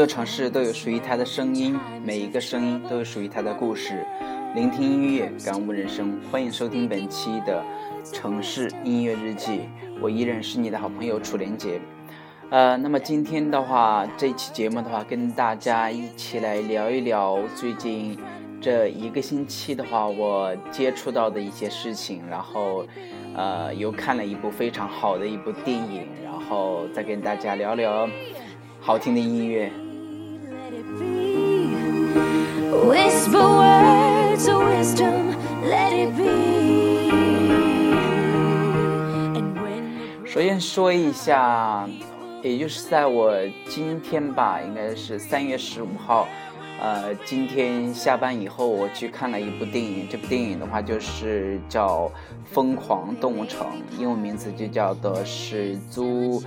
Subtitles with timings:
[0.00, 4.02] 座城市都有属于它的声音，每一个声音都有属于它的故事。
[4.54, 6.18] 聆听音乐，感悟人生。
[6.32, 7.62] 欢迎收听本期的
[8.10, 9.68] 城市音乐日记，
[10.00, 11.78] 我依然是你的好朋友楚连杰。
[12.48, 18.18] 呃，那么今天的话，这期节目的话，跟大家一起来聊一聊最近
[18.58, 22.86] 这一个星期的话，我接触到的一些事情，然后
[23.36, 28.08] 呃，又看了一部非常好的一部电影，然后再跟大家聊聊。
[28.80, 29.70] 好听的音乐。
[40.24, 41.86] 首先说一下，
[42.42, 43.34] 也就是在我
[43.68, 46.26] 今天吧，应该是三月十五号，
[46.80, 50.08] 呃，今天下班以后，我去看了一部电影。
[50.08, 52.06] 这部电影的话，就是叫
[52.50, 53.66] 《疯狂动物城》，
[54.00, 56.40] 英文名字就叫的是《Zootopia》。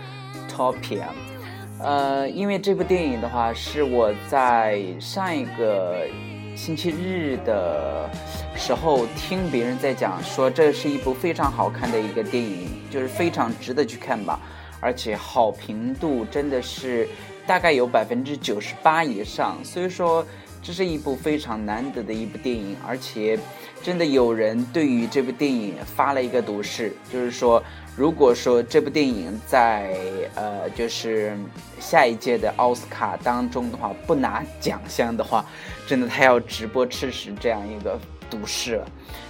[1.84, 6.08] 呃，因为这部电影的话，是我在上一个
[6.56, 8.10] 星期日的
[8.56, 14.40] 时候听别人在讲，说这是一部非常好看的一个电影，就是非常值得去看吧，
[14.80, 17.06] 而且好评度真的是
[17.46, 20.26] 大概有百分之九十八以上，所以说
[20.62, 23.38] 这是一部非常难得的一部电影，而且
[23.84, 27.62] 真的有人对于这部电影发了一个毒誓，就是说。
[27.96, 29.96] 如果说这部电影在
[30.34, 31.38] 呃，就是
[31.80, 35.46] 下一届的奥斯卡当中的话不拿奖项的话，
[35.86, 38.00] 真的他要直播吃屎这样一个
[38.32, 38.88] 毒誓了。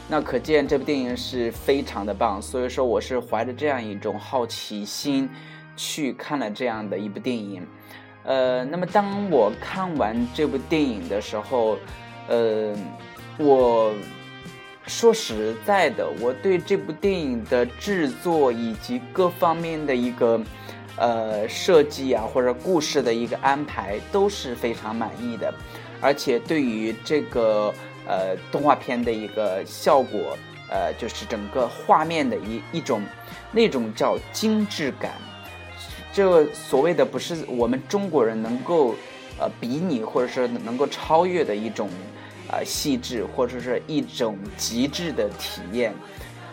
[0.07, 5.29] 那可见这部电影是非常的棒，所以说我是怀着这样一种好奇心
[5.75, 7.67] 去看了这样的一部电影。
[8.23, 11.77] 呃，那么当我看完这部电影的时候，
[12.29, 12.73] 呃，
[13.37, 13.91] 我。
[14.85, 20.39] 说实在的，我对这部电影的制作以及各方面的一个，
[20.97, 25.53] 呃，设计啊，或者故事的一个安排都是非常满意的，
[26.01, 27.73] 而且对于这个
[28.05, 30.37] 呃动画片的一个效果，
[30.69, 33.01] 呃，就是整个画面的一一种
[33.53, 35.13] 那种叫精致感，
[36.11, 38.95] 这所谓的不是我们中国人能够
[39.39, 41.89] 呃比拟或者是能够超越的一种。
[42.53, 45.91] 呃，细致或者是一种极致的体验，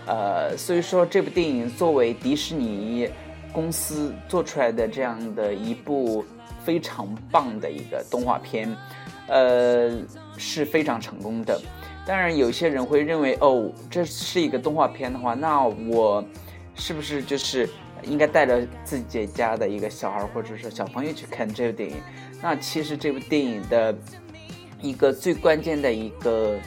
[0.07, 3.07] 呃，所以说这部电影作为迪士尼
[3.53, 6.25] 公司做出来的这样的一部
[6.65, 8.75] 非常棒的一个动画片，
[9.27, 9.93] 呃，
[10.39, 11.61] 是非常成功的。
[12.07, 16.25] 当然，有些人会认为，哦，这是一个动画片的话，那我
[16.75, 17.69] 是不是就是
[18.05, 21.97] 应该带着自己家的一个小孩或者是小朋友去看这部电影？
[22.41, 23.95] 那其实这部电影的。
[24.81, 26.59] 一个最关键的一个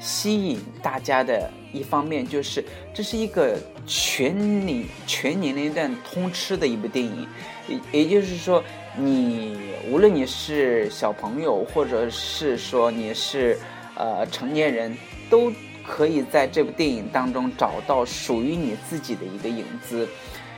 [0.00, 7.26] 吸引大家的一方面，就是这是一个全年全年龄段通吃的一部电影，
[7.68, 8.62] 也也就是说，
[8.96, 9.56] 你
[9.90, 13.58] 无论你是小朋友，或者是说你是
[13.94, 14.96] 呃成年人，
[15.30, 15.52] 都
[15.86, 20.08] 可以在这部电影当中找到属于你自己的一个影子，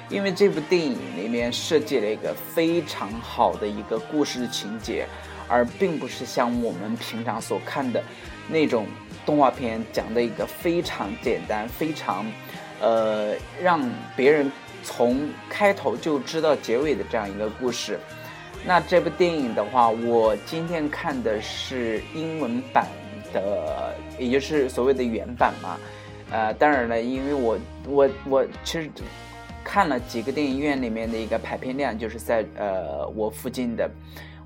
[0.09, 5.07] 因为这部电影里面设计了一个非常好的一个故事情节。
[5.49, 8.03] 而并不是像我们平常所看的
[8.49, 8.87] 那种
[9.25, 12.27] 动画片讲的一个非常简单、非常，
[12.81, 13.81] 呃，让
[14.17, 14.51] 别人
[14.83, 17.99] 从开头就知道结尾的这样一个故事。
[18.67, 22.87] 那这部电影的话，我今天看的是英文版
[23.33, 25.79] 的，也就是所谓的原版嘛。
[26.31, 28.91] 呃，当然了，因为我我我其实
[29.63, 33.91] 看了几个电影院里面的一个排片量，就是在呃我附近的。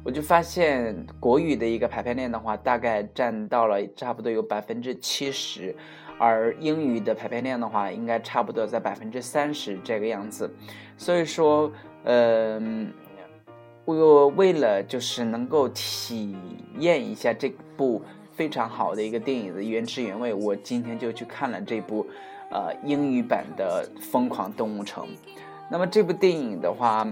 [0.08, 5.76] 我就发现国语的一个排片量的话，大概占到了差不多有百分之七十，
[6.18, 10.50] 而英语的排片量的话，应该差不多在百分之三十这个样子。
[10.96, 11.70] 所以说，
[12.04, 12.90] 嗯，
[13.84, 16.34] 我为了就是能够体
[16.78, 18.02] 验一下这部
[18.32, 22.06] 非常好的一个电影的原汁原味，我今天就去看了这部，
[22.50, 25.04] 呃，英语版的《疯狂动物城》。
[25.70, 27.06] 那么这部电影的话，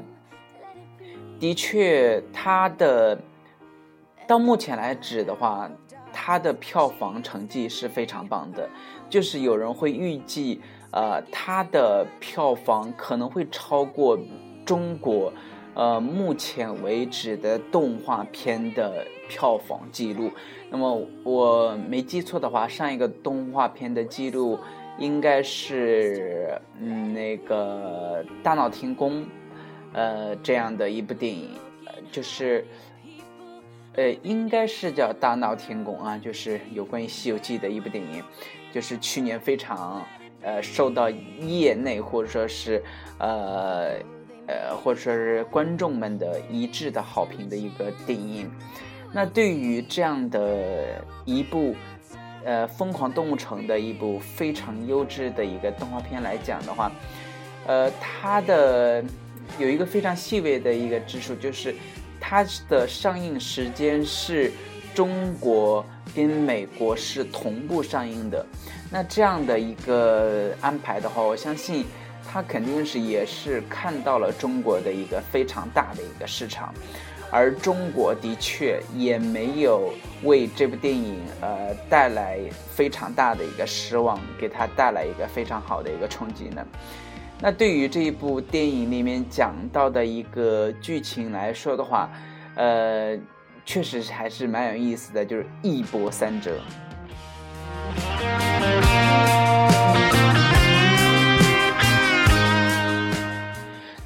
[1.39, 3.19] 的确，它的
[4.27, 5.71] 到目前来止的话，
[6.13, 8.69] 它的票房成绩是非常棒的，
[9.09, 10.61] 就是有人会预计，
[10.91, 14.19] 呃，它的票房可能会超过
[14.65, 15.33] 中国。
[15.75, 20.31] 呃，目前为止的动画片的票房记录，
[20.71, 24.59] 那么我没记错的话，上一个动画片的记录
[24.97, 29.23] 应该是嗯那个《大闹天宫》，
[29.97, 31.51] 呃这样的一部电影，
[31.87, 32.65] 呃就是，
[33.95, 38.23] 呃应该是叫《大闹天宫》啊，就是有关于《西游记》的一部电影，
[38.73, 40.07] 就是去年非常
[40.43, 42.81] 呃受到业内或者说是
[43.19, 43.95] 呃。
[44.49, 48.49] 呃，或者说是观众们的一致的好评的一个电影。
[49.13, 51.75] 那对于这样的一部
[52.45, 56.93] 呃《疯狂动物城》的一部非常优质的一个动画片来讲的话，
[57.67, 59.03] 呃，它的
[59.59, 61.75] 有一个非常细微的一个之处，就是
[62.21, 64.53] 它的上映时间是
[64.95, 65.85] 中国
[66.15, 68.45] 跟美国是同步上映的。
[68.91, 71.85] 那这样的一个安排的话，我相信。
[72.29, 76.75] 他肯定是也是看到了中国的一个非常大的一个市场，
[77.31, 79.95] 而中国的确也没有
[80.25, 82.41] 为这部电影呃带来
[82.75, 86.67] 非常大的一个失望，给他带来一个非常好的一个冲击呢。
[87.39, 92.11] 那对于这一部电影里面讲到的一个剧情来说的话，
[92.55, 93.17] 呃，
[93.65, 96.59] 确实还是蛮有意思的，就是一波三折。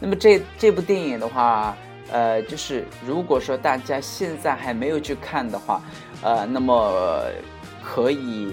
[0.00, 1.76] 那么这这部电影的话，
[2.10, 5.80] 呃，就是如果说大家现在还没有去看的话，
[6.20, 7.24] 呃，那么
[7.80, 8.52] 可以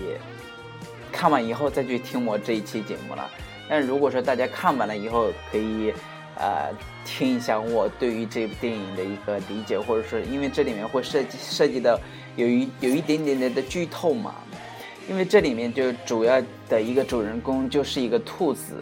[1.11, 3.27] 看完以后再去听我这一期节目了。
[3.69, 5.93] 但如果说大家看完了以后，可以
[6.37, 6.69] 呃
[7.05, 11.99] 听一下我对于这部电影的一个理解，或者说因为这里面会涉及涉及到
[12.35, 14.35] 有一有一点点的的剧透嘛，
[15.09, 18.75] 因为这里面就主要的一个主人公就是一个兔子。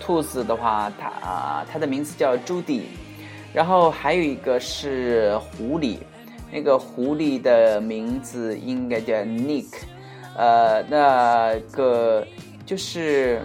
[0.00, 2.84] 兔子的话，它啊，它的名字叫朱迪，
[3.52, 5.96] 然后还有一个是狐狸，
[6.52, 9.66] 那个狐狸的名字应该叫 Nick，
[10.36, 12.24] 呃，那个
[12.64, 13.42] 就是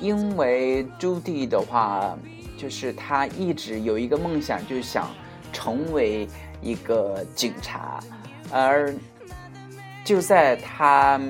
[0.00, 2.16] 因为朱迪的话，
[2.56, 5.08] 就是他一直有一个梦想，就是想
[5.52, 6.28] 成为
[6.60, 8.00] 一个警察，
[8.50, 8.94] 而
[10.04, 11.20] 就在他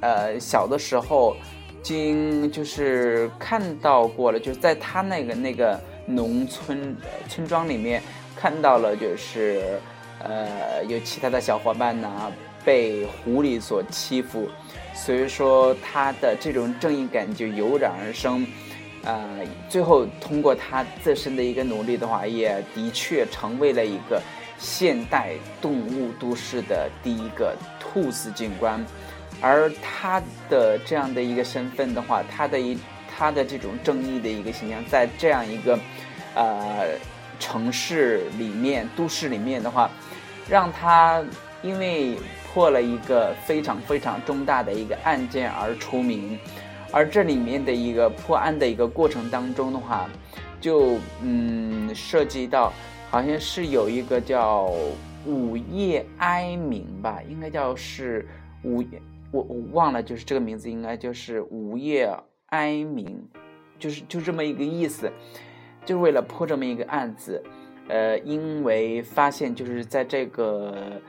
[0.00, 1.36] 呃小的时候。
[1.82, 6.96] 经就是看到过了，就是在他那个那个农村
[7.28, 8.02] 村庄里面
[8.34, 9.78] 看到了，就是
[10.18, 12.10] 呃有其他的小伙伴呢
[12.64, 14.48] 被狐狸所欺负，
[14.96, 18.44] 所以说他的这种正义感就油然而生，
[19.04, 24.20] 呃，最后通过他自身的一个努力的话，也的确成为了一个
[24.58, 28.84] 现代动物都市的第一个兔子警官。
[29.42, 32.76] 而他的这样的一个身份的话，他的一
[33.14, 35.78] 他的这种正义的一个形象，在这样一个
[36.34, 36.86] 呃
[37.38, 39.90] 城市里面、都市里面的话，
[40.48, 41.22] 让他
[41.62, 42.16] 因为
[42.56, 46.38] 破了一个非常非常重大的一个案件而出名。
[46.90, 50.08] 而这里面的一个破案的一个过程当中的话，
[50.58, 52.72] 就嗯涉及到
[53.10, 54.72] 好像是有一个叫
[55.26, 58.26] 午夜哀鸣吧，应该叫是
[58.62, 58.82] 午。
[59.32, 62.10] 我我忘了，就是这个名字应该就是午夜
[62.46, 63.22] 哀鸣，
[63.78, 65.12] 就是就这么一个意思，
[65.84, 67.42] 就是为了破这么一个案子，
[67.88, 71.02] 呃，因为发现就是在这个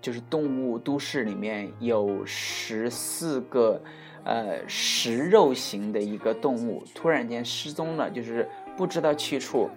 [0.00, 3.80] 就是动物都市里面有十四个
[4.24, 9.68] 呃食肉型的一个动物突然间失踪了，就是不知道去处，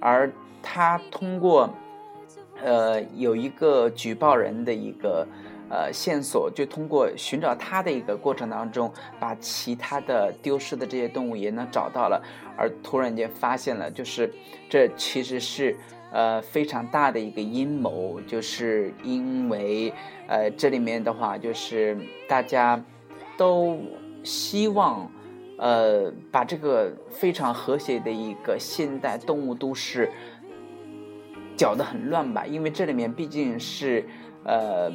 [0.00, 0.30] 而
[0.62, 1.72] 他通过
[2.62, 5.26] 呃有一个举报人的一个。
[5.72, 12.20] 呃，线索就通过寻找它的一个过程当中，把其他的丢失的这些动物也能找到了，
[12.56, 14.28] 而突然间发现了，就是
[14.68, 15.76] 这其实是
[16.12, 19.92] 呃非常大的一个阴谋，就是因为
[20.26, 21.96] 呃这里面的话，就是
[22.28, 22.82] 大家
[23.36, 23.78] 都
[24.22, 25.10] 希望
[25.58, 30.10] 呃把这个非常和谐的一个现代动物都市
[31.56, 34.04] 搅得很乱吧，因为这里面毕竟是
[34.44, 34.90] 呃。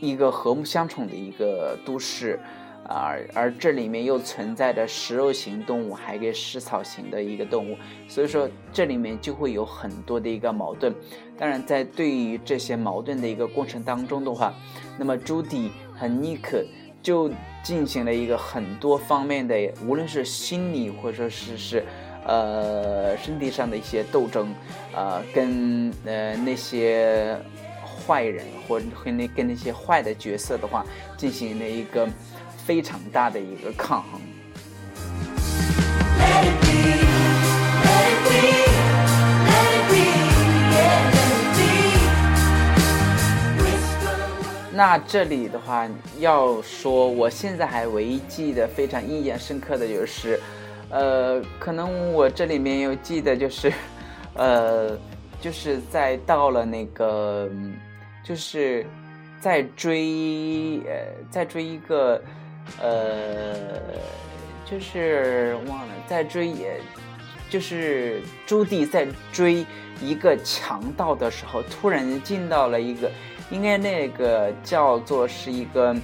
[0.00, 2.38] 一个和睦相处的一个都市，
[2.84, 7.76] 而而这里面又存在着食肉型动物，还有食草型的一个动物，
[8.08, 10.94] 所以说这里面就会有很多的一个矛盾。
[11.36, 14.54] 当然，在对于这些矛盾的一个过程当中的话，
[14.98, 16.64] 那么朱迪和尼克
[17.02, 17.30] 就
[17.62, 19.54] 进行了一个很多方面的，
[19.86, 21.84] 无论是心理或者说是是
[22.26, 24.48] 呃身体上的一些斗争，
[24.94, 27.38] 呃，跟呃那些
[28.08, 30.82] 坏人或者和那跟那些坏的角色的话，
[31.18, 32.08] 进行了一个。
[32.68, 34.20] 非常大的一个抗衡。
[44.70, 45.88] 那这里的话，
[46.18, 50.38] 要说我现在还唯一记得非常印象深刻的就是，
[50.90, 53.72] 呃，可能我这里面有记得就是，
[54.34, 54.90] 呃，
[55.40, 57.48] 就是在到了那个，
[58.28, 58.84] 就是
[59.40, 62.20] 在追，呃，在追一个。
[62.82, 63.64] 呃，
[64.70, 66.78] 就是忘了在追，也
[67.48, 69.64] 就是朱棣在追
[70.02, 73.10] 一个强盗的时候，突然进到了一个，
[73.50, 75.96] 应该那个叫做是一个，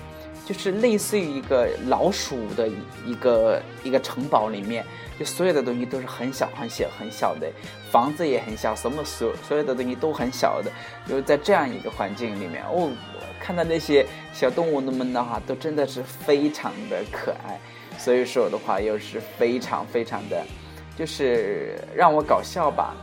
[0.46, 2.66] 就是类似于一个老鼠的
[3.04, 4.86] 一个一个城堡里面，
[5.18, 7.50] 就所有的东西都是很小很小很小的，
[7.90, 10.70] 房子也很小，什么所所有的东西都很小的，
[11.08, 12.90] 就是在这样一个环境里面哦。
[13.40, 17.60] 看到那些小动物们的话，都真的是非常的可爱，
[17.98, 20.42] 所以说的话又是非常非常的，
[20.96, 22.94] 就是让我搞笑吧。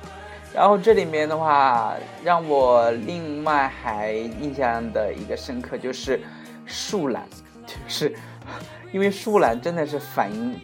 [0.52, 6.20] 然后这里面的话，让我另外还印象的一个深刻就是
[6.66, 7.28] 树懒，
[7.68, 8.14] 就是
[8.92, 10.60] 因为树懒真的是反应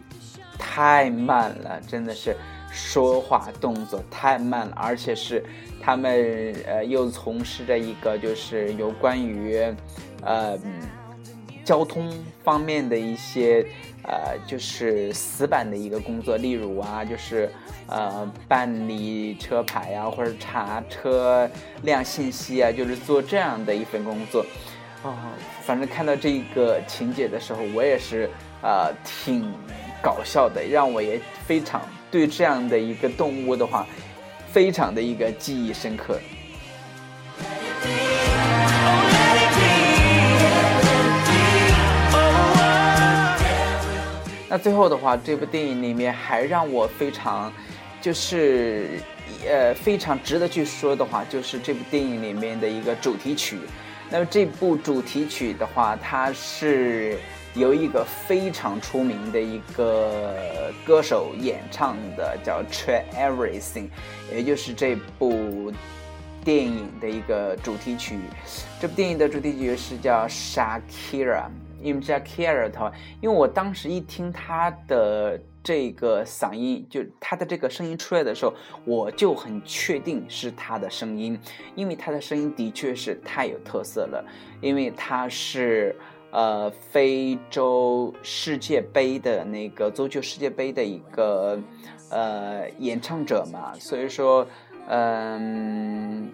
[0.78, 2.36] 太慢了，真的是
[2.70, 5.44] 说话动作太慢了，而且是。
[5.80, 9.58] 他们呃又从事着一个就是有关于，
[10.22, 10.58] 呃，
[11.64, 12.12] 交通
[12.44, 13.64] 方面的一些
[14.02, 17.50] 呃就是死板的一个工作，例如啊就是
[17.86, 21.48] 呃办理车牌啊或者查车
[21.82, 24.44] 辆信息啊，就是做这样的一份工作。
[25.04, 25.14] 哦，
[25.62, 28.28] 反正看到这个情节的时候，我也是
[28.62, 29.50] 呃挺
[30.02, 33.86] 搞笑的，让我也非常对这样的一个动物的话。
[34.50, 36.18] 非常的一个记忆深刻。
[44.48, 47.52] 那最后的话，这部电影里面还让我非常，
[48.00, 48.88] 就是
[49.46, 53.58] 呃非常值得去说的话，就是这部电影里面的一个主题曲。
[54.08, 57.18] 那么这部主题曲的话，它是。
[57.58, 63.88] 由一个非常出名的一个歌手演唱的，叫《Try Everything》，
[64.32, 65.72] 也就是这部
[66.44, 68.20] 电影的一个主题曲。
[68.80, 71.42] 这部电影的主题曲是叫《Shakira》，
[71.82, 81.36] 因为 Shakira 他，因为我当时一听他的这个嗓音，就他的这个声音出来的时候，我就很确定是他的声音，
[81.74, 84.24] 因为他的声音的确是太有特色了，
[84.60, 85.96] 因为他是。
[86.30, 91.58] 呃，非洲世界杯的那个足球世界杯的一个
[92.10, 94.46] 呃演唱者嘛，所以说，
[94.88, 96.30] 嗯，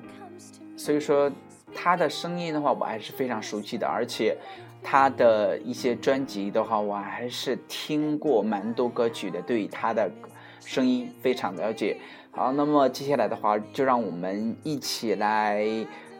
[0.77, 1.31] 所以说
[1.73, 4.37] 他的声音的话，我还是非常熟悉的，而且
[4.83, 10.11] 他的一些专辑的话，我还是听过蛮多歌曲的，对于他的
[10.65, 11.97] 声音非常了解。
[12.33, 15.65] 好，那么接下来的话，就让我们一起来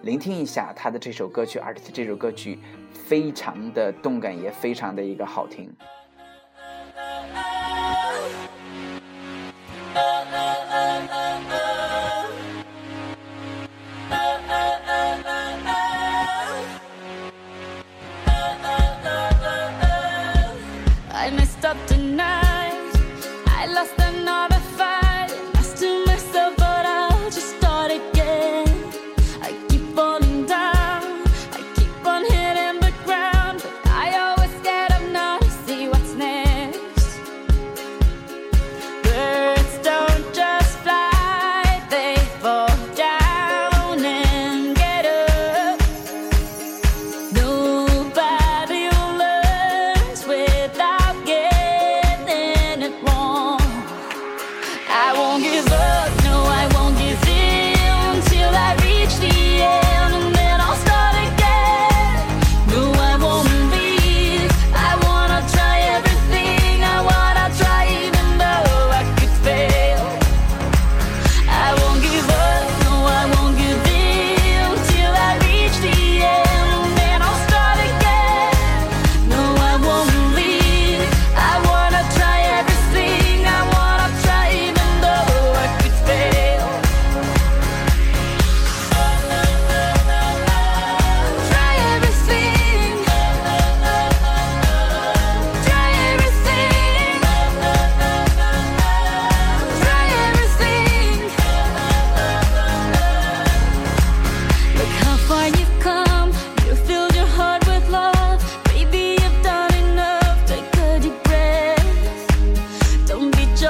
[0.03, 2.61] 聆听一下他的这首歌曲，而且这首歌曲。
[3.07, 5.71] 非常的动感，也非常的一个好听。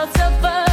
[0.06, 0.63] felt so.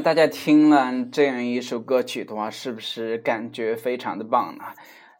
[0.00, 4.64] 大家听了这样一首歌曲的话，是不是感觉非常的棒呢？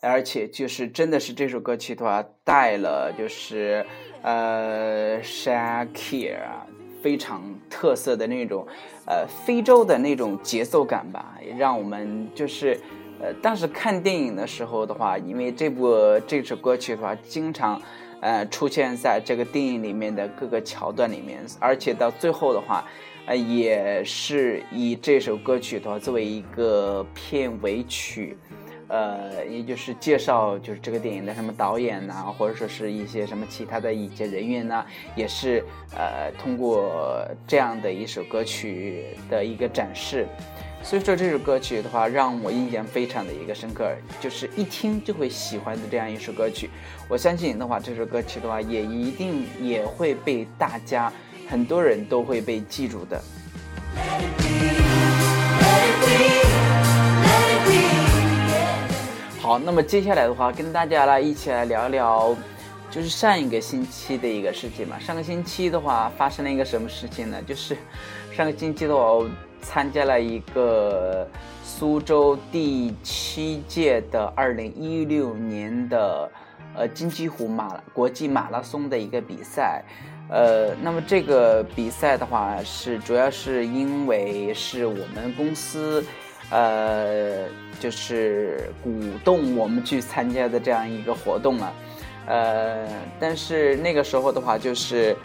[0.00, 3.84] 而且就是真的是这首歌曲的话，带了就是
[4.22, 6.62] 呃 Shakira
[7.02, 8.66] 非常特色的那种
[9.06, 12.78] 呃非洲的那种节奏感吧，也让我们就是
[13.20, 17.82] 呃当时看电影的时候的话，因为这部这首歌曲的话，经常
[18.20, 22.84] 呃出现在这个电影里面的各个桥段里面，而且到最后的话。
[23.28, 28.38] 呃，也是以这首歌曲的话作为一个片尾曲，
[28.88, 34.82] 呃，也就是介绍就是这个电影的什么导演呐，或者说是一些什么其他的一些人员呐，
[35.14, 35.62] 也是
[35.94, 40.26] 呃通过这样的一首歌曲的一个展示，
[40.82, 46.70] 所以说这首歌曲的话让我印象非常的一个深刻，就是一听就会喜欢的这样一首歌曲。
[47.10, 51.12] 我相信的话，这首歌曲的话也一定也会被大家。
[51.48, 53.20] 很多人都会被记住的。
[59.40, 62.36] 好，那么接下来的话，跟大家来一起来聊聊，
[62.90, 64.98] 就是上一个星期的一个事情嘛。
[64.98, 67.42] 上个星期的话，发生了一个什么事情呢？
[67.46, 67.74] 就是
[68.30, 69.26] 上个星期的话，我
[69.62, 71.26] 参加了一个
[71.64, 76.30] 苏州第七届的二零一六年的
[76.76, 79.82] 呃金鸡湖马国际马拉松的一个比赛。
[80.28, 86.04] 呃，那么这个比赛的话，是主要是因为是我们公司，
[86.50, 87.46] 呃，
[87.80, 88.90] 就是鼓
[89.24, 91.72] 动我们去参加的这样一个活动了，
[92.26, 92.86] 呃，
[93.18, 95.16] 但是那个时候的话，就是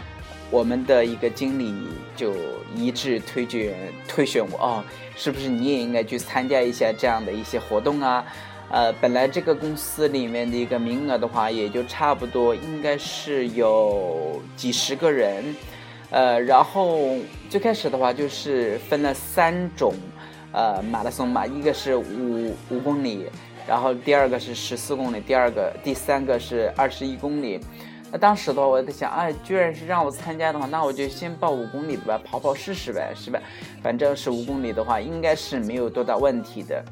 [0.50, 1.74] 我们的一个经理
[2.16, 2.34] 就
[2.74, 3.76] 一致推荐
[4.08, 4.84] 推选我哦，
[5.18, 8.24] 是不是你也应该去参加一下这样的一些活动啊？
[8.70, 15.56] 呃，本来这个公司里面的一个名额的话，也就差不多应该是有几十个人，
[16.10, 17.16] 呃，然后
[17.50, 19.94] 最开始的话就是分了三种，
[20.52, 23.28] 呃，马拉松嘛，一个是五五公里，
[23.68, 27.60] 然后第二个是十四公里，第二个第三个是二十一公里。
[28.12, 33.40] 那当时的话，我在想，哎，居然是让我参加的话，那我就先报五公里的吧，跑跑试试呗，是吧？
[33.82, 36.84] 反正是五公里的话，应该是没有多大问题的。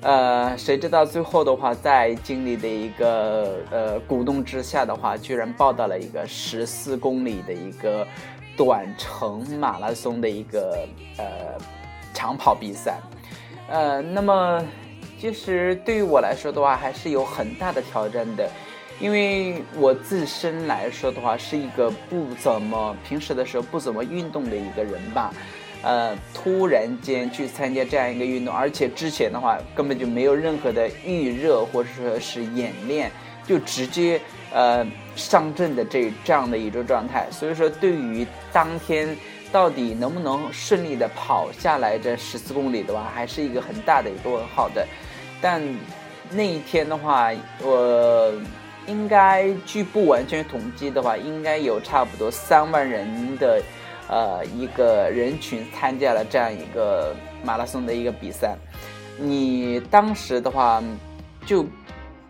[0.00, 8.06] 呃，谁知道最后的话，在经理的一个呃鼓动之下的话，居然报到了一个十四公里的一个
[8.56, 11.24] 短程马拉松的一个呃
[12.14, 13.00] 长跑比赛。
[13.68, 14.64] 呃，那么
[15.18, 18.48] 其实对于我来说的话，还是有很大的挑战的，
[19.00, 25.34] 因为我自身来说的话，是一个不怎么平时的时候不怎么运动的一个人吧。
[25.80, 33.10] 呃，突然间去参加这样一个运动，而且之前的话根本就没有任何的预热或者说是演练，
[33.46, 34.20] 就直接
[34.52, 37.28] 呃上阵的这这样的一种状态。
[37.30, 39.16] 所以说，对于当天
[39.52, 44.84] 到底能不能顺利的跑下来这十四公里的话，还是一个很大的一个问号的。
[45.40, 45.62] 但
[46.30, 47.30] 那一天的话，
[47.62, 48.32] 我
[48.88, 53.62] 应该据不完全统计的话，应该有差不多三万人的。
[54.08, 58.56] 呃，一个人群参加了这样一个马拉松的一个比赛，
[59.18, 60.82] 你当时的话，
[61.44, 61.66] 就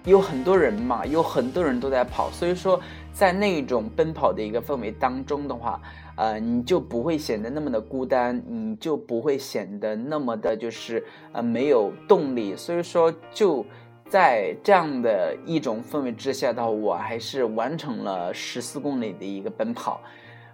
[0.05, 2.81] 有很多人嘛，有很多人都在跑，所以说
[3.13, 5.81] 在那种奔跑的一个氛围当中的话，
[6.17, 13.65] 呃，你就不会显得那么的孤单，你就不会显得那么的就是呃没有动力，所以说就
[14.09, 20.01] 在这样的一种氛围之下的话，我还是完成了十四公里的一个奔跑。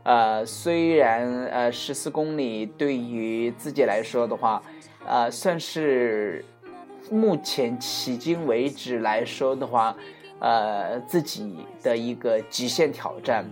[0.04, 4.62] 呃，虽然呃十四公里对于自己来说的话，
[5.06, 6.44] 呃算是
[7.10, 9.96] 目前迄今为止来说的话，
[10.40, 13.44] 呃自己的一个极限挑战。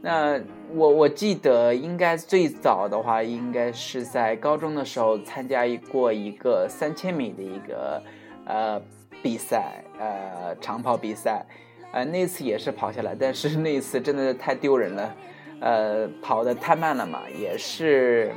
[0.00, 0.40] 那
[0.72, 8.00] 我我记得应该最早的话，应该是在高中的时候参加过一个三千米的一个
[8.44, 8.80] 呃
[9.24, 11.44] 比赛，呃长跑比赛，
[11.90, 15.12] 呃那次也是跑下来，但是那一次真的太丢人了。
[15.60, 18.30] 呃，跑的太慢了嘛，也是，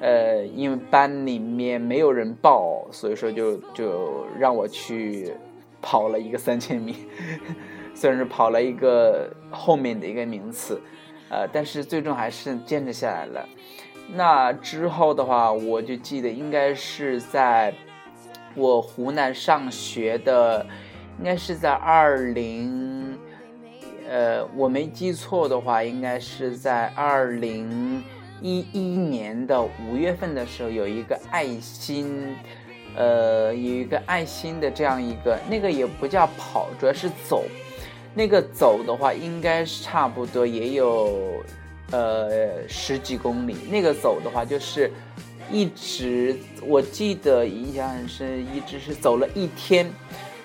[0.00, 5.34] 呃，因为班里面没有人报，所以说就就让我去
[5.82, 6.96] 跑了一个三千米，
[7.94, 10.80] 虽然是跑了一个后面的一个名次，
[11.28, 13.48] 呃，但是最终还是坚持下来了。
[14.14, 17.74] 那之后的话，我就记得应该是在
[18.54, 20.64] 我湖南上学的，
[21.18, 23.15] 应该是在二零。
[24.08, 28.02] 呃，我没记错的话，应该是在二零
[28.40, 32.36] 一一年的五月份的时候，有一个爱心，
[32.94, 37.44] 呃，有一个爱心的这样一个，那个也不叫跑，主要是走。
[38.14, 41.44] 那个走的话，应该差不多也有
[41.90, 43.56] 呃十几公里。
[43.70, 44.90] 那个走的话，就是
[45.50, 49.90] 一直我记得印象很深，一直是走了一天，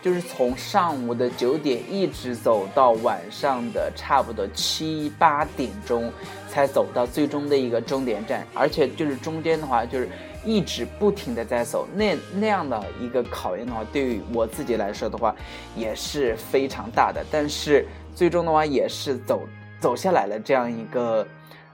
[0.02, 6.12] 就是从上午的九点一直走到晚上的差不多七八点钟，
[6.50, 10.10] 才走到最终的一个终点站，而且就是中间的话就是
[10.44, 15.36] 一直不停的在走，那那样的一个考验的话，对于我自己来说的话
[15.76, 17.86] 也是非常大的，但是
[18.16, 19.44] 最终的话也是走
[19.80, 21.28] 走下来了这样一个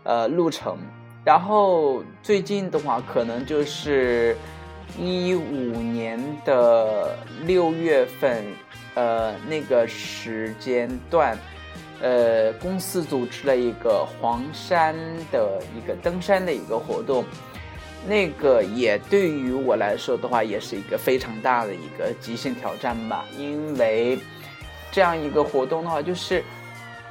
[0.04, 0.78] 呃路程。
[1.24, 4.36] 然后最近的话，可能就是
[4.96, 8.46] 一五年的六月份，
[8.94, 11.38] 呃，那个时间段，
[12.02, 14.96] 呃，公司组织了一个黄山
[15.32, 17.26] 的一个登山的一个活动，
[18.08, 24.20] 那个也对于我来说的话，也是一个非常大的一个极限挑战吧，因为
[24.92, 26.44] 这样一个活动的话，就是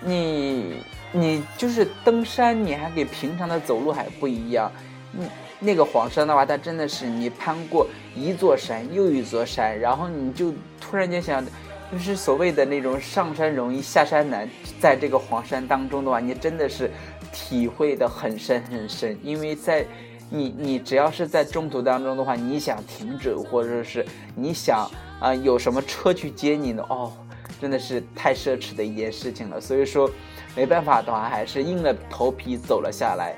[0.00, 0.76] 你。
[1.12, 4.70] 你就是登山，你还跟平常的走路还不一样。
[5.16, 5.26] 嗯，
[5.58, 11.44] 那个黄山的话，它真的是你攀过一座山又一座山，然后你就突然间想，
[11.90, 14.48] 就是所谓的那种上山容易下山难。
[14.80, 16.90] 在这个黄山当中的话，你真的是
[17.32, 19.18] 体会的很深很深。
[19.22, 19.84] 因为在
[20.30, 24.90] 你你只要是在中途当中的话，你想停止或者是你想
[25.20, 26.84] 啊有什么车去接你呢？
[26.88, 27.12] 哦，
[27.60, 29.60] 真的是太奢侈的一件事情了。
[29.60, 30.10] 所以说。
[30.56, 33.36] 没办法的话，还是硬着头皮走了下来。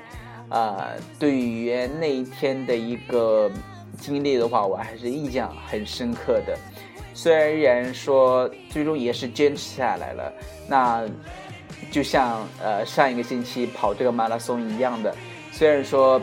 [0.49, 3.49] 呃，对于那一天的一个
[3.99, 6.57] 经历的话，我还是印象很深刻的。
[7.13, 10.33] 虽然说最终也是坚持下来了，
[10.67, 11.05] 那
[11.91, 15.13] 就像呃上一个星期跑这个马拉松一样的，
[15.51, 16.21] 虽然说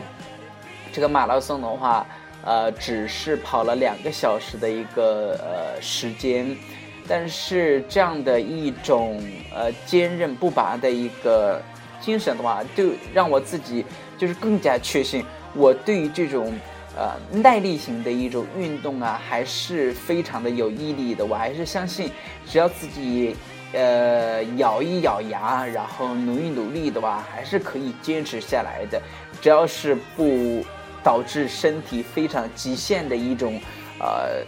[0.91, 2.05] 这个马拉松的话，
[2.43, 6.55] 呃，只是跑了两个小时的一个呃时间。
[7.09, 9.17] 但是这样的一种
[9.55, 11.61] 呃坚韧不拔的一个
[12.01, 13.85] 精神的话，就让我自己
[14.17, 16.53] 就是更加确信，我对于这种
[16.97, 21.25] 呃耐力型的一种运动啊，还是非常的有毅力的。
[21.25, 22.11] 我还是相信，
[22.45, 23.35] 只要自己
[23.73, 29.01] 呃咬一咬牙，然后努一努力的话，还是可以坚持下来的。
[29.41, 30.63] 只要是不
[31.03, 33.59] 导致身体非常极限的一种
[33.99, 34.43] 呃。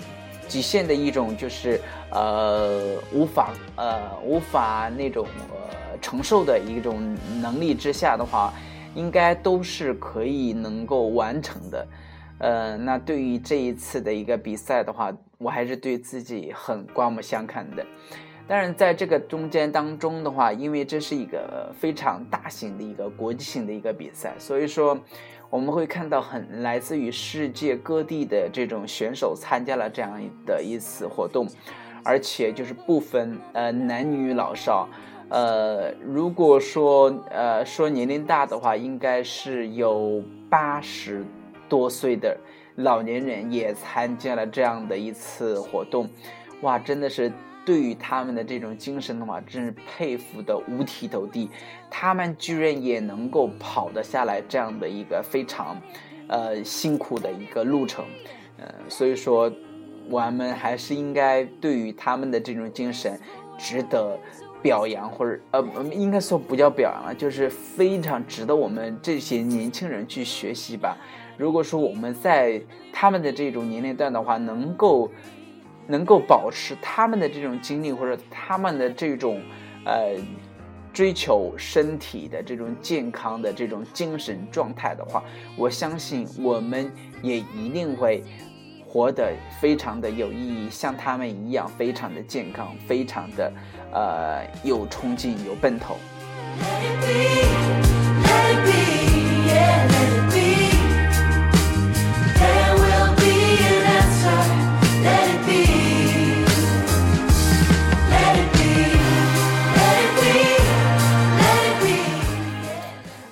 [0.49, 1.79] 极限的一种就是
[2.09, 8.51] 呃无法呃无法那种呃承受的一种能力之下的话，
[8.95, 11.87] 应该都是可以能够完成的。
[12.39, 17.85] 呃，那对于这一次的一个比赛的话，我还是对自己很刮目相看的。
[18.47, 24.97] 当然，在这个中间当中的话，因为这是一个非常大型的一个国际性的一个比赛，所以说。
[25.51, 31.47] 我们会看到很来自于世界各地的这种选手参加了这样的一次活动，
[32.03, 34.87] 而且就是不分呃男女老少，
[35.29, 41.23] 呃，如果说呃说年龄大的话，应该是有八十
[41.67, 42.37] 多岁的
[42.75, 46.09] 老年人也参加了这样的一次活动，
[46.61, 47.31] 哇，真的是。
[47.65, 51.47] 对于他们的这种精神的话，真是佩服的五体投地。
[51.87, 55.79] 他们居然也能够跑得下来这样的一个非常，
[56.29, 58.03] 呃辛苦的一个路程，
[58.57, 59.51] 呃，所以说
[60.09, 63.19] 我们还是应该对于他们的这种精神
[63.55, 64.17] 值得
[64.61, 65.61] 表扬，或者呃，
[65.93, 70.97] 应该说不叫表扬了，就是非常值得我们这些年轻人去学习吧。
[71.37, 75.11] 如果说我们在他们的这种年龄段的话，能够。
[75.91, 79.41] 能够保持他们的这种精力，或者他们的这种，
[79.85, 80.15] 呃，
[80.93, 85.23] 追求身体的这种健康的这种精神状态的话，
[85.57, 86.91] 我相信我们
[87.23, 88.23] 也一定会
[88.91, 93.53] 活得非常的有意义，像他们一样，非常的健康，非常的
[93.93, 95.95] 呃有冲劲，有奔头。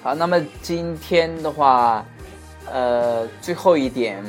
[0.04, 2.06] 好，那么今天的话，
[2.72, 4.24] 呃，最后一点，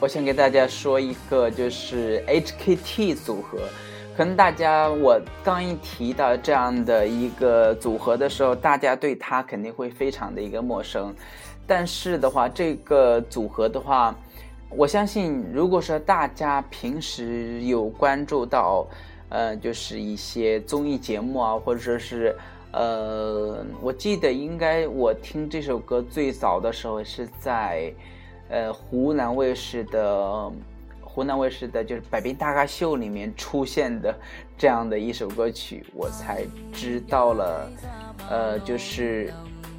[0.00, 3.58] 我想给大家说一个，就是 HKT 组合。
[4.16, 11.12] 可能大家我刚一提到这样的一个组合的时候，大家对它肯定会非常的一个陌生。
[11.66, 14.14] 但是的话，这个组合的话，
[14.70, 18.86] 我相信，如果说大家平时有关注到，
[19.30, 22.36] 呃，就是一些综艺节目啊，或者说是。
[22.70, 27.90] 呃，我记得应该我听这首歌最早的时候是在，
[28.48, 30.50] 呃，湖南卫视的
[31.00, 34.14] 湖南卫视的就是《百变大咖秀》里面出现的
[34.56, 37.70] 这样的一首歌曲，我才知道了，
[38.30, 39.32] 呃，就是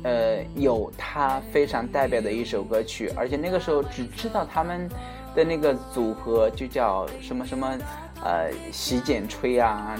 [0.03, 4.89] 呃，有他非常代表的一首歌曲，而且那个时候只知道他们
[5.34, 7.77] 的那个组合就叫什么什么，
[8.23, 9.95] 呃，洗剪吹啊，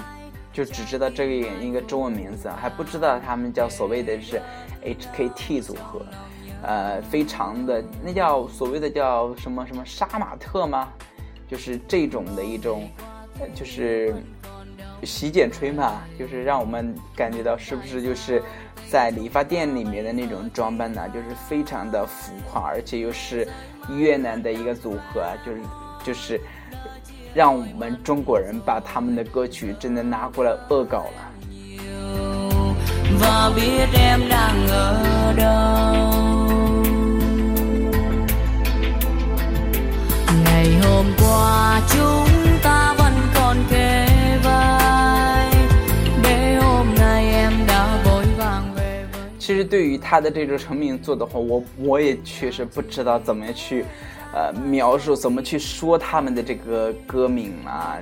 [0.52, 4.40] 就只知道这个一个中文名字，还不知道他们叫所谓的是
[4.84, 6.02] HKT 组合，
[6.62, 10.88] 呃，非常的那叫所谓的叫什么什么杀马特吗？
[11.48, 12.88] 就是这种的一种，
[13.38, 14.14] 呃，就是
[15.02, 18.42] 洗剪吹嘛，就是让我们感觉到是不是就是。
[18.88, 23.46] 在理发店里面的那种装扮呢，就是非常的浮夸，而且又是
[23.88, 25.60] 越南的一个组合，就是
[26.02, 26.40] 就是
[27.32, 31.30] 让我们中国人把他们的歌曲真的拿过来恶搞了。
[49.38, 53.84] 其实对于他的这种成名作的话，我我也确实不知道怎么去，
[54.32, 57.98] 呃，描述怎么去说他们的这个歌名啊，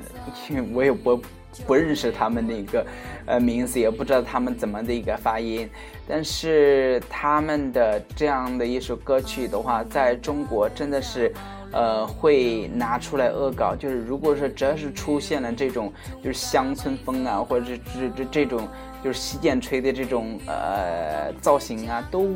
[0.51, 1.23] 因 为我也不
[1.66, 2.87] 不认识他们的一个
[3.25, 5.68] 呃名字，也不知道他们怎么的一个发音。
[6.07, 11.33] 但是他们的这样的一首歌曲的话，在中国真的是。
[11.70, 15.92] 呃，会拿出来恶搞，就是如果说只要是出现了这种
[16.24, 18.66] 就是乡村风啊，或者是这这这种
[19.04, 22.26] 就是洗剪吹的这种呃造型啊，都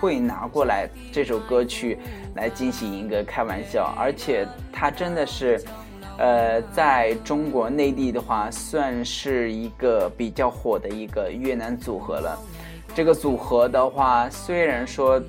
[0.00, 1.98] 会拿过来这首歌曲
[2.36, 5.62] 来进行一个开玩笑，而且它真的是，
[6.16, 12.38] 呃，在中国内地的话，算是一个比较火的一个越南组合了。
[12.94, 15.20] 这个组合的话，虽然说。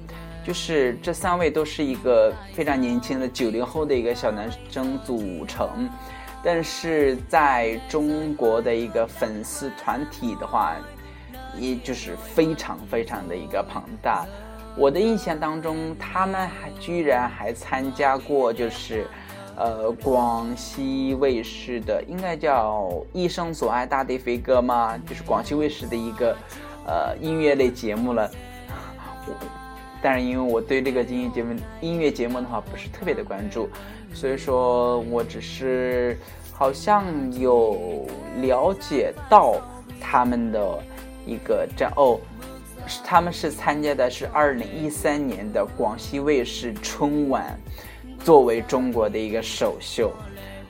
[0.46, 5.90] 就是这三位都是一个非常年轻的九零后的一个小男生组成，
[6.44, 10.76] 但是在中国的一个粉丝团体的话，
[11.58, 14.26] 也就是非常非常的一个庞大。
[14.78, 19.08] 我的印象当中，他们还居然还参加过，就是
[19.56, 22.82] 呃广西卫视的，应该叫
[23.14, 24.96] 《一生所爱大地飞歌》吗？
[25.08, 26.38] 就是广西卫视的一个
[26.86, 28.30] 呃音乐类节目了。
[30.06, 33.68] 但是因为我对这个音乐节目音乐节目的话不是特别的关注，
[34.14, 36.16] 所以说我只是
[36.52, 37.04] 好像
[37.40, 38.06] 有
[38.40, 39.60] 了解到
[40.00, 40.80] 他们的
[41.26, 42.20] 一个这哦，
[43.04, 47.60] 他们是参加的是二零一三年的广西卫视春晚，
[48.20, 50.14] 作为中国的一个首秀，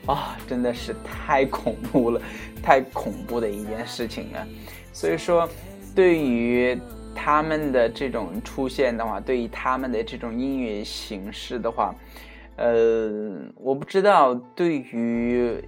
[0.06, 2.22] 啊，真的是太恐怖了，
[2.64, 4.48] 太恐怖的一件事情了，
[4.94, 5.46] 所以说
[5.94, 6.80] 对于。
[7.16, 11.96] 他们的这种出现的话，对于他们的这种音乐形式的话，
[12.58, 15.64] 呃，我不知道对于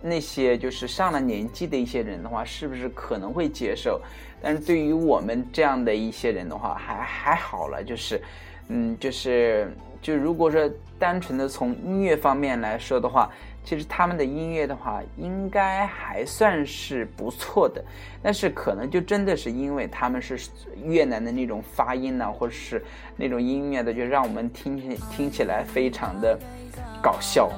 [0.00, 4.00] 那些就是上了年纪的一些人的话，是不是可能会接受？
[4.40, 8.22] 但是对于我们这样的一些人的话，还还好了，就是，
[8.68, 13.28] 嗯，就是就如果说单纯的从音乐方面来说的话。
[13.64, 17.82] 其实他们的音乐的话，应该还算是不错的，
[18.22, 20.38] 但是可能就真的是因为他们是
[20.84, 22.84] 越南的那种发音呢，或者是
[23.16, 26.38] 那种音乐的，就让我们听起听起来非常的
[27.02, 27.50] 搞笑。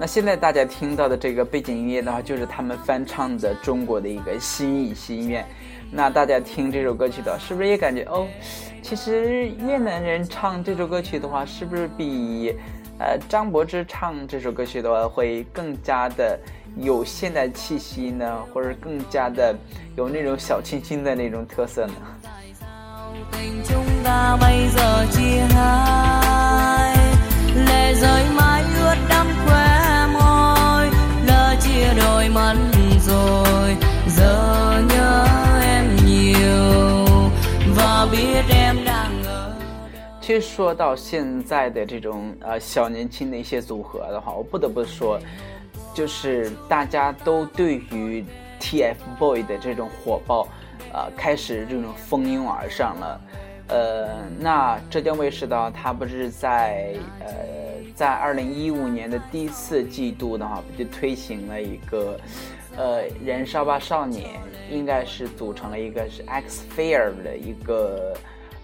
[0.00, 5.44] 那现在大家听到的这个背景音乐的话，就是他们翻唱的中国的一个心意心愿。
[5.90, 8.28] 那大家听这首歌曲的，是不是也感觉哦？
[8.88, 12.54] 其实越南人唱这首歌曲的话，是不是比
[12.98, 16.40] 呃张柏芝唱这首歌曲的话会更加的
[16.78, 18.42] 有现代气息呢？
[18.54, 19.54] 或者更加的
[19.94, 21.92] 有那种小清新的那种特色呢？
[40.28, 45.18] 其实说到现在的这种呃小年轻的一些组合的话，我不得不说，
[45.94, 48.22] 就是大家都对于
[48.60, 50.46] TFBOYS 的这种火爆，
[50.92, 53.20] 呃，开始这种蜂拥而上了。
[53.68, 57.26] 呃，那浙江卫视的它不是在呃
[57.94, 62.20] 在二零一五年的第四季度的话，就推行了一个
[62.76, 64.28] 呃燃烧吧少年，
[64.70, 68.14] 应该是组成了一个是 X Fair 的一个。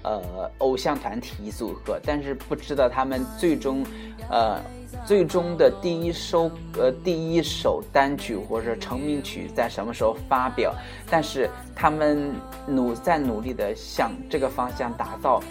[0.04, 3.84] 呃，偶像团体组合，但是不知道他们最终，
[4.30, 4.60] 呃，
[5.06, 10.74] 最终的第一首呃第一首单曲或者成名曲在什么时候发表？
[11.10, 12.32] 但是他们
[12.66, 15.42] 努在努力的向这个方向打造。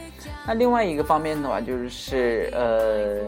[0.48, 3.20] 那另外一个方面的话，就是呃，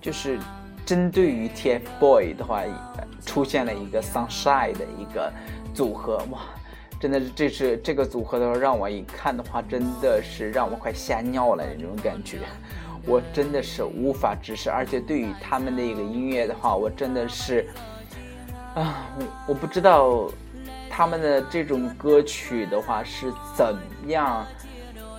[0.00, 0.38] 就是
[0.86, 2.62] 针对于 TFBOY 的话，
[3.26, 5.32] 出现了一个 Sunshine 的一个
[5.74, 6.40] 组合，哇，
[7.00, 12.40] 真的是这是这个组合的话，让我一看的话，真的是让我快吓尿了那种感觉，
[13.06, 17.66] 我真的是无法直视，而且对于他们的一个音乐的话，我真的是，
[18.74, 20.30] 啊，我我不知道
[20.90, 23.74] 他们的这种歌曲的话是怎
[24.08, 24.46] 样。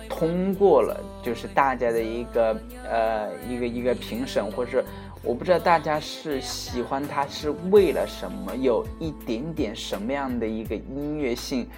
[0.08, 4.84] 通过了，就是大家的一个呃一个一个评审，或者是
[5.24, 11.68] 我不知道大家是喜欢他是为了什么，有一点点什么样的一个音乐性，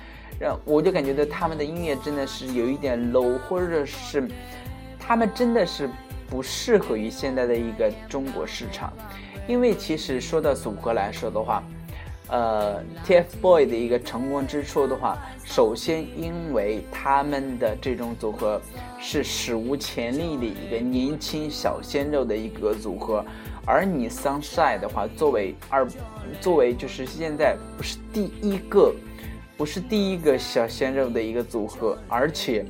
[0.40, 4.26] 让我就感觉到他们的音乐真的是有一点 low，或者是
[4.98, 5.88] 他们真的是
[6.28, 8.92] 不适合于现在的一个中国市场，
[9.46, 11.62] 因为其实说到组合来说的话。
[12.34, 18.60] 呃 TFBOYS 的一个成功之处的话，首先因为他们的这种组合
[18.98, 23.24] 是史无前例的一个年轻小鲜肉的一个组合，
[23.64, 25.86] 而你 Sunshine 的话，作为二，
[26.40, 28.92] 作为就是现在不是第一个，
[29.56, 32.66] 不是第一个小鲜肉的一个组合，而且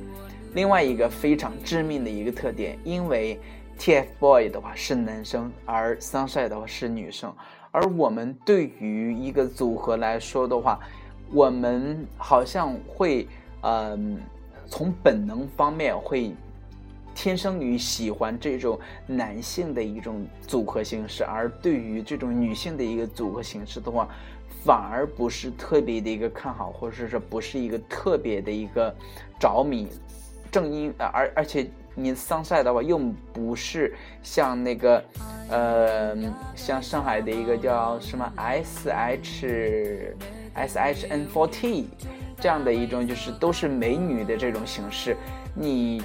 [0.53, 3.39] 另外一个非常致命的一个特点，因为
[3.79, 7.33] TFBOY 的话是男生，而 Sunshine 的话是女生。
[7.75, 10.79] 而我们对于一个组合来说的话，
[11.29, 13.27] 我们好像会，
[13.63, 14.17] 嗯，
[14.65, 16.33] 从本能方面会
[17.13, 24.07] 天生于喜欢这种男性的一种组合形式，而对于这种女性的一个组合形式的话，
[24.63, 28.95] 反而不是特别的一个看好，或者是说不是一个特别的一个
[29.37, 29.89] 着迷。
[30.49, 31.69] 正因而而且。
[31.95, 32.99] 你 sunshine 的话，又
[33.33, 35.03] 不是像那个，
[35.49, 36.15] 呃，
[36.55, 40.15] 像上海的一个叫什么 S H
[40.53, 41.87] S H N f o r T
[42.39, 45.15] 这样的一种，就是都是美女的这种形式。
[45.53, 46.03] 你，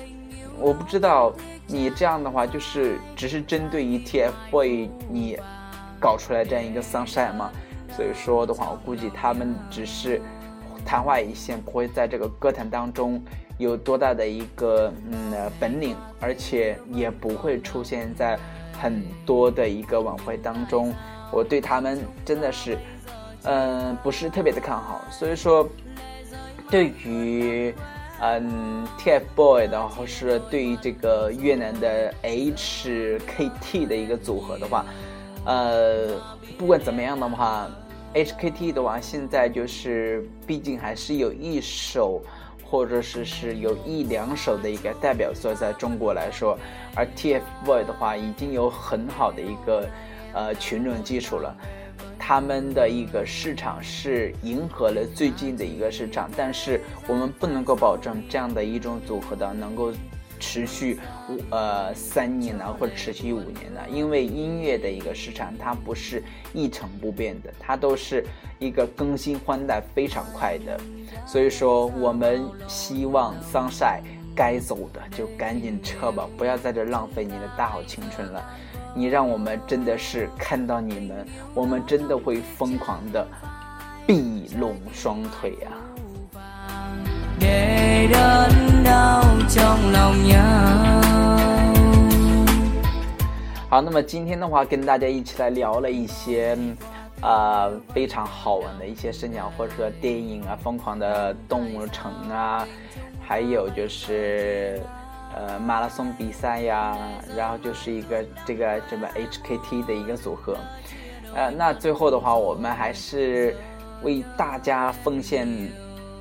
[0.58, 1.32] 我不知道
[1.66, 5.38] 你这样的话，就是只是针对于 TFBOY 你
[5.98, 7.50] 搞出来这样一个 sunshine 吗？
[7.96, 10.22] 所以说的话，我估计他们只是
[10.84, 13.22] 昙花一现，不会在这个歌坛当中。
[13.58, 18.38] 有多大的一个嗯本领，而且也不会出现在
[18.80, 20.94] 很多的一个晚会当中。
[21.30, 22.78] 我对他们真的是，
[23.42, 25.04] 嗯，不是特别的看好。
[25.10, 25.68] 所以说，
[26.70, 27.74] 对于
[28.22, 34.86] 嗯 TFBOY 的话，是对于这个越南的 HKT 的一个组合的话，
[35.44, 36.18] 呃，
[36.56, 37.68] 不管怎么样的话
[38.14, 42.22] ，HKT 的话现在就是，毕竟还是有一首。
[42.62, 46.56] 或者是是有一两首的一个代表作，在中国来说，
[46.94, 49.88] 而 TFBOY 的话已经有很好的一个
[50.32, 51.52] 呃群众基础了，
[52.16, 59.92] 他们的一个市场是迎合了最近的一个市场，但是我们不能够保证这样的一种组合的能够。
[60.40, 63.80] 持续五呃三年呢，或者持续五年呢？
[63.92, 66.22] 因为音乐的一个市场，它不是
[66.52, 68.24] 一成不变的，它都是
[68.58, 70.80] 一个更新换代非常快的。
[71.26, 74.00] 所以说，我们希望桑晒
[74.34, 78.42] 该走的就赶紧撤吧，不要在这浪费你的大好青春了。
[78.92, 81.24] 你让我们真的是看到你们，
[81.54, 83.24] 我们真的会疯狂的
[84.06, 85.70] 闭拢双腿啊！
[93.68, 96.56] 好，那么今天的话，跟大家一起来聊了一些，
[97.20, 102.64] 呃，非常好玩的一些事情，或者说电影啊，《疯狂的动物城》啊，
[103.20, 104.80] 还有就是，
[105.34, 106.96] 呃，马拉松比赛呀，
[107.36, 110.56] 然后就是一个这个这么 HKT 的一个组合，
[111.34, 113.56] 呃，那最后的话，我们还是
[114.02, 115.48] 为大家奉献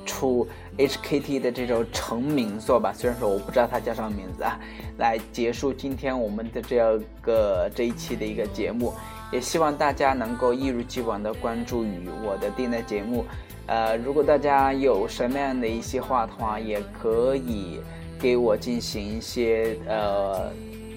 [0.04, 0.48] 出。
[0.78, 4.58] HKT 的这首成名作吧，虽然说我不知道它叫什么名字啊，
[4.98, 8.94] 来结束今天我们的这个这一期的一个节目，
[9.30, 13.26] 也希望大家能够一如既往的关注于我的电台节目，
[13.66, 17.80] 呃，如果大家有什么样的一些话的话，也可以
[18.18, 20.50] 给我进行一些呃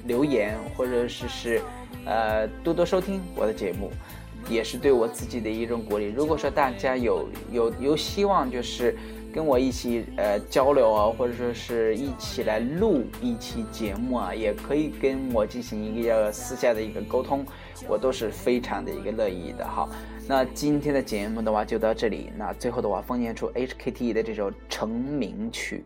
[0.05, 1.61] 留言，或者是是
[2.05, 3.91] 呃多多收听我的节目，
[4.47, 6.05] 也是对我自己的一种鼓励。
[6.05, 8.95] 如果说大家有有有希望，就是。
[9.33, 17.43] 跟我一起呃交流啊，或者说是一起来录一期节目啊，也可以跟我进行一个私下的一个沟通，
[17.89, 19.65] 我都是非常的一个乐意的。
[19.65, 19.89] 哈，
[20.27, 25.83] 那今天的节目的话就到这里，那最后的话奉献出 HKT 的这首成名曲。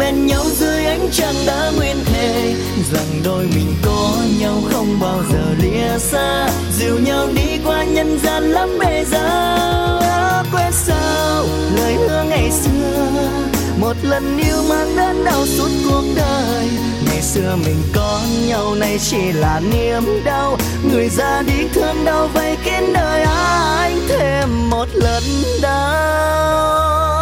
[0.00, 2.54] Bên nhau dưới ánh trăng đã nguyên thề,
[2.92, 6.48] rằng đôi mình có nhau không bao giờ lìa xa.
[6.78, 11.44] Dìu nhau đi qua nhân gian lắm bề giá quên sao
[11.76, 13.30] lời hứa ngày xưa.
[13.80, 16.68] Một lần yêu mang đớn đau suốt cuộc đời,
[17.06, 20.56] ngày xưa mình có nhau nay chỉ là niềm đau.
[20.92, 25.22] Người ra đi thương đau vây kín đời anh thêm một lần
[25.62, 27.19] đau?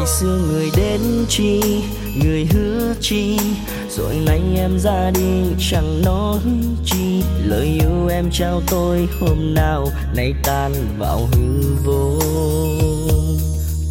[0.00, 1.60] Ngày xưa người đến chi,
[2.22, 3.38] người hứa chi,
[3.90, 6.38] rồi nay em ra đi, chẳng nói
[6.84, 7.22] chi.
[7.44, 12.18] Lời yêu em trao tôi hôm nào, nay tan vào hư vô.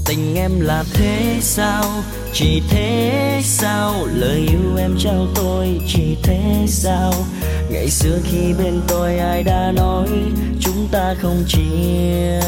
[0.05, 1.83] Tình em là thế sao,
[2.33, 3.93] chỉ thế sao?
[4.13, 7.13] Lời yêu em trao tôi chỉ thế sao?
[7.69, 10.07] Ngày xưa khi bên tôi ai đã nói,
[10.59, 12.39] chúng ta không chia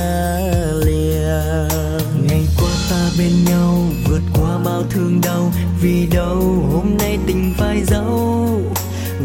[0.86, 1.44] lìa.
[2.30, 2.46] Ngày
[2.92, 5.52] ta bên nhau vượt qua bao thương đau.
[5.82, 8.62] Vì đâu hôm nay tình phải giấu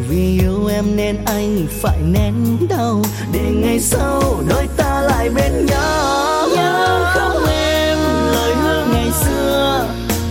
[0.08, 2.34] vì yêu em nên anh phải nén
[2.68, 3.02] đau.
[3.32, 6.48] Để ngày sau đôi ta lại bên nhau.
[6.56, 7.98] Nhớ không em
[8.32, 9.88] lời hứa ngày xưa.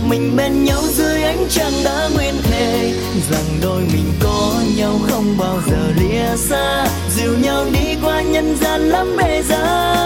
[0.08, 2.94] Mình bên nhau dưới ánh trăng đã nguyên thề.
[3.30, 6.86] Rằng đôi mình có nhau không bao giờ lìa xa.
[7.16, 10.02] Dìu nhau đi qua nhân gian lắm bề giá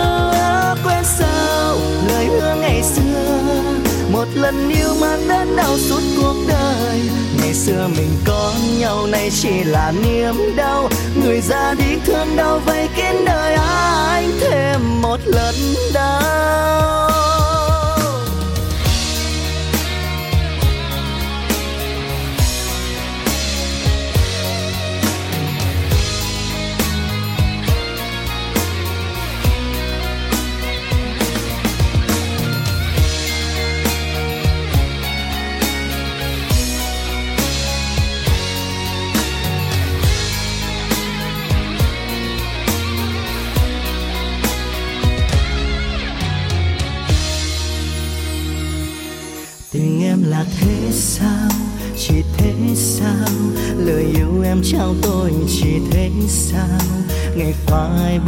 [0.84, 1.76] quên sao
[2.08, 3.09] lời hứa ngày xưa
[4.20, 7.00] một lần yêu mang đến đau suốt cuộc đời.
[7.40, 10.88] Ngày xưa mình có nhau, nay chỉ là niềm đau.
[11.22, 15.54] Người ra đi thương đau vây kín đời anh thêm một lần
[15.94, 16.89] đau?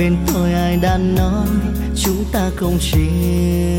[0.03, 1.46] Bên tôi ai đã nói
[1.96, 3.71] chúng ta không chia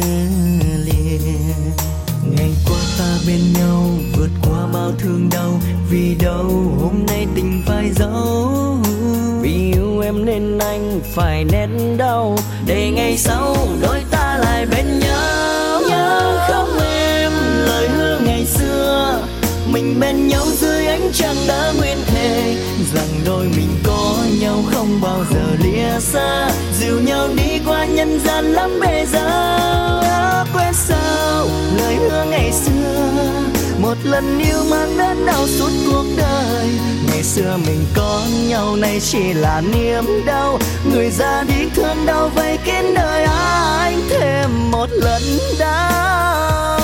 [34.13, 36.67] lần yêu mang đến đau suốt cuộc đời.
[37.07, 40.59] Ngày xưa mình có nhau, nay chỉ là niềm đau.
[40.91, 45.21] Người ra đi thương đau, vây kín đời, anh thêm một lần
[45.59, 46.79] đau.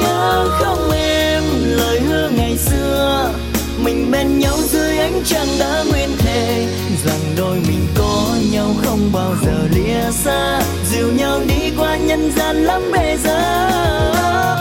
[0.00, 3.30] Nhớ không em, lời hứa ngày xưa.
[3.78, 6.66] Mình bên nhau dưới ánh trăng đã nguyên thề.
[7.04, 10.62] Rằng đôi mình có nhau không bao giờ lìa xa.
[10.90, 13.70] Dìu nhau đi qua nhân gian lắm bề giờ.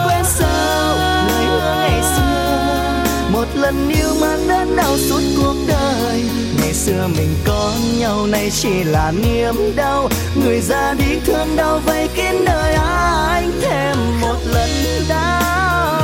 [0.06, 0.26] Quên
[3.68, 6.24] lần yêu mà đớn đau suốt cuộc đời.
[6.59, 10.09] Ngày xưa mình có nhau, nay chỉ là niềm đau.
[10.36, 14.70] Người ra đi thương đau vây kín đời anh thêm một lần
[15.09, 15.97] đau.